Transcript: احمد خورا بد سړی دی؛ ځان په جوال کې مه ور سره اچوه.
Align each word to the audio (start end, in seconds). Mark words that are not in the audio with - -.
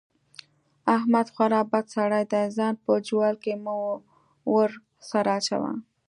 احمد 0.95 1.27
خورا 1.33 1.61
بد 1.71 1.85
سړی 1.95 2.23
دی؛ 2.31 2.43
ځان 2.57 2.73
په 2.83 2.91
جوال 3.07 3.35
کې 3.43 3.53
مه 3.63 3.75
ور 4.53 4.71
سره 5.09 5.29
اچوه. 5.37 5.71